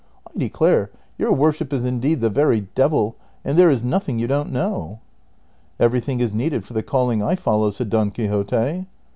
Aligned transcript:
I 0.25 0.31
declare 0.35 0.89
your 1.19 1.31
worship 1.31 1.71
is 1.71 1.85
indeed 1.85 2.21
the 2.21 2.29
very 2.31 2.61
devil, 2.73 3.17
and 3.45 3.55
there 3.55 3.69
is 3.69 3.83
nothing 3.83 4.17
you 4.17 4.25
don't 4.25 4.51
know."" 4.51 4.97
Everytlung 5.79 6.21
is 6.21 6.33
needed 6.33 6.65
for 6.65 6.73
the 6.73 6.81
calling 6.81 7.21
I 7.21 7.35
follow," 7.35 7.69
said 7.69 7.91
Don 7.91 8.09
Quixote. 8.09 8.87